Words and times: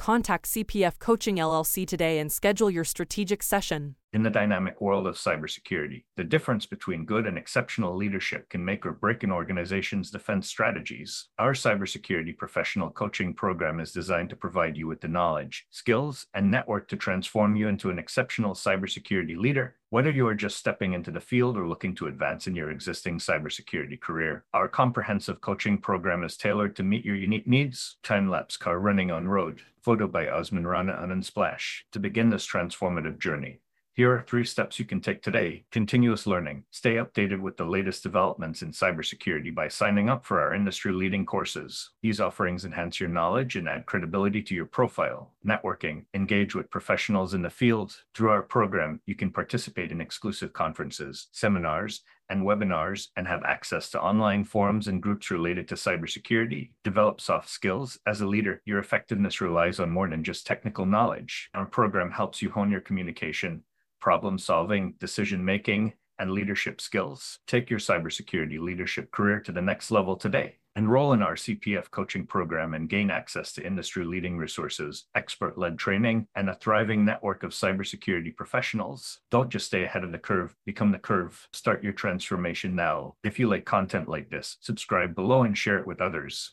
Contact 0.00 0.46
CPF 0.46 0.98
Coaching 0.98 1.36
LLC 1.36 1.86
today 1.86 2.20
and 2.20 2.32
schedule 2.32 2.70
your 2.70 2.84
strategic 2.84 3.42
session. 3.42 3.96
In 4.14 4.22
the 4.22 4.30
dynamic 4.30 4.80
world 4.80 5.06
of 5.06 5.14
cybersecurity, 5.14 6.04
the 6.16 6.24
difference 6.24 6.64
between 6.64 7.04
good 7.04 7.26
and 7.26 7.36
exceptional 7.36 7.94
leadership 7.94 8.48
can 8.48 8.64
make 8.64 8.84
or 8.84 8.92
break 8.92 9.22
an 9.22 9.30
organization's 9.30 10.10
defense 10.10 10.48
strategies. 10.48 11.28
Our 11.38 11.52
cybersecurity 11.52 12.36
professional 12.36 12.90
coaching 12.90 13.34
program 13.34 13.78
is 13.78 13.92
designed 13.92 14.30
to 14.30 14.36
provide 14.36 14.76
you 14.76 14.88
with 14.88 15.02
the 15.02 15.06
knowledge, 15.06 15.66
skills, 15.70 16.26
and 16.32 16.50
network 16.50 16.88
to 16.88 16.96
transform 16.96 17.54
you 17.54 17.68
into 17.68 17.90
an 17.90 17.98
exceptional 17.98 18.54
cybersecurity 18.54 19.36
leader. 19.36 19.76
Whether 19.90 20.10
you 20.10 20.26
are 20.26 20.34
just 20.34 20.56
stepping 20.56 20.92
into 20.92 21.10
the 21.10 21.20
field 21.20 21.56
or 21.56 21.68
looking 21.68 21.94
to 21.96 22.06
advance 22.06 22.46
in 22.46 22.56
your 22.56 22.70
existing 22.70 23.18
cybersecurity 23.18 24.00
career, 24.00 24.44
our 24.54 24.66
comprehensive 24.66 25.40
coaching 25.40 25.78
program 25.78 26.24
is 26.24 26.36
tailored 26.36 26.74
to 26.76 26.82
meet 26.82 27.04
your 27.04 27.16
unique 27.16 27.46
needs. 27.46 27.96
Time 28.02 28.30
lapse 28.30 28.56
car 28.56 28.78
running 28.78 29.10
on 29.10 29.28
road, 29.28 29.62
photo 29.82 30.06
by 30.06 30.28
Osman 30.28 30.66
Rana 30.66 30.98
and 31.00 31.12
Unsplash 31.12 31.82
to 31.92 31.98
begin 31.98 32.30
this 32.30 32.46
transformative 32.46 33.18
journey. 33.18 33.60
Here 33.92 34.14
are 34.14 34.22
three 34.22 34.44
steps 34.44 34.78
you 34.78 34.84
can 34.84 35.00
take 35.00 35.20
today. 35.20 35.64
Continuous 35.72 36.26
learning. 36.26 36.64
Stay 36.70 36.94
updated 36.94 37.40
with 37.40 37.56
the 37.56 37.64
latest 37.64 38.02
developments 38.02 38.62
in 38.62 38.70
cybersecurity 38.70 39.54
by 39.54 39.68
signing 39.68 40.08
up 40.08 40.24
for 40.24 40.40
our 40.40 40.54
industry 40.54 40.92
leading 40.92 41.26
courses. 41.26 41.90
These 42.00 42.20
offerings 42.20 42.64
enhance 42.64 43.00
your 43.00 43.08
knowledge 43.08 43.56
and 43.56 43.68
add 43.68 43.86
credibility 43.86 44.42
to 44.42 44.54
your 44.54 44.64
profile. 44.64 45.32
Networking. 45.44 46.04
Engage 46.14 46.54
with 46.54 46.70
professionals 46.70 47.34
in 47.34 47.42
the 47.42 47.50
field. 47.50 47.96
Through 48.14 48.30
our 48.30 48.42
program, 48.42 49.00
you 49.06 49.16
can 49.16 49.30
participate 49.30 49.90
in 49.90 50.00
exclusive 50.00 50.52
conferences, 50.52 51.26
seminars, 51.32 52.02
and 52.30 52.42
webinars 52.42 53.08
and 53.16 53.26
have 53.26 53.42
access 53.42 53.90
to 53.90 54.00
online 54.00 54.44
forums 54.44 54.88
and 54.88 55.02
groups 55.02 55.30
related 55.30 55.68
to 55.68 55.74
cybersecurity. 55.74 56.70
Develop 56.84 57.20
soft 57.20 57.48
skills. 57.48 57.98
As 58.06 58.20
a 58.20 58.26
leader, 58.26 58.62
your 58.64 58.78
effectiveness 58.78 59.40
relies 59.40 59.80
on 59.80 59.90
more 59.90 60.08
than 60.08 60.24
just 60.24 60.46
technical 60.46 60.86
knowledge. 60.86 61.50
Our 61.54 61.66
program 61.66 62.10
helps 62.10 62.40
you 62.40 62.50
hone 62.50 62.70
your 62.70 62.80
communication, 62.80 63.64
problem 64.00 64.38
solving, 64.38 64.94
decision 64.98 65.44
making, 65.44 65.92
and 66.18 66.30
leadership 66.30 66.80
skills. 66.80 67.40
Take 67.46 67.68
your 67.68 67.80
cybersecurity 67.80 68.60
leadership 68.60 69.10
career 69.10 69.40
to 69.40 69.52
the 69.52 69.62
next 69.62 69.90
level 69.90 70.16
today. 70.16 70.59
Enroll 70.76 71.12
in 71.12 71.22
our 71.22 71.34
CPF 71.34 71.90
coaching 71.90 72.24
program 72.24 72.74
and 72.74 72.88
gain 72.88 73.10
access 73.10 73.52
to 73.52 73.66
industry 73.66 74.04
leading 74.04 74.38
resources, 74.38 75.06
expert 75.16 75.58
led 75.58 75.78
training, 75.78 76.28
and 76.36 76.48
a 76.48 76.54
thriving 76.54 77.04
network 77.04 77.42
of 77.42 77.50
cybersecurity 77.50 78.34
professionals. 78.34 79.18
Don't 79.30 79.50
just 79.50 79.66
stay 79.66 79.82
ahead 79.82 80.04
of 80.04 80.12
the 80.12 80.18
curve, 80.18 80.54
become 80.66 80.92
the 80.92 80.98
curve. 80.98 81.48
Start 81.52 81.82
your 81.82 81.92
transformation 81.92 82.76
now. 82.76 83.14
If 83.24 83.38
you 83.40 83.48
like 83.48 83.64
content 83.64 84.08
like 84.08 84.30
this, 84.30 84.58
subscribe 84.60 85.16
below 85.16 85.42
and 85.42 85.58
share 85.58 85.78
it 85.78 85.86
with 85.86 86.00
others 86.00 86.52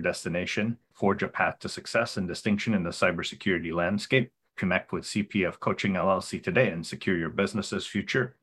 destination. 0.01 0.77
Forge 0.93 1.23
a 1.23 1.27
path 1.27 1.59
to 1.59 1.69
success 1.69 2.17
and 2.17 2.27
distinction 2.27 2.73
in 2.73 2.83
the 2.83 2.89
cybersecurity 2.89 3.73
landscape. 3.73 4.31
Connect 4.57 4.91
with 4.91 5.05
CPF 5.05 5.59
Coaching 5.59 5.93
LLC 5.93 6.41
today 6.43 6.69
and 6.69 6.85
secure 6.85 7.17
your 7.17 7.29
business's 7.29 7.87
future 7.87 8.35